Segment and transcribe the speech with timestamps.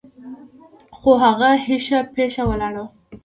[0.97, 2.87] خو هغه هيښه پيښه ولاړه وه.